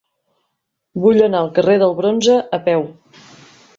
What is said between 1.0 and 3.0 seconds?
Vull anar al carrer del Bronze a peu.